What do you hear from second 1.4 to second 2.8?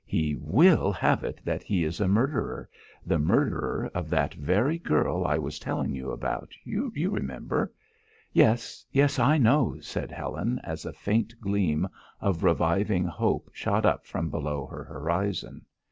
that he is a murderer